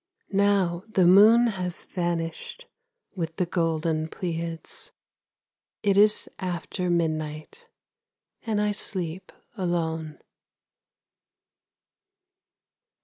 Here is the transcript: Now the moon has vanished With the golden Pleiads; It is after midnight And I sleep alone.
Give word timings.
Now 0.33 0.83
the 0.87 1.05
moon 1.05 1.45
has 1.45 1.85
vanished 1.85 2.65
With 3.15 3.35
the 3.35 3.45
golden 3.45 4.07
Pleiads; 4.07 4.91
It 5.83 5.95
is 5.95 6.27
after 6.39 6.89
midnight 6.89 7.69
And 8.41 8.59
I 8.59 8.71
sleep 8.71 9.31
alone. 9.55 10.17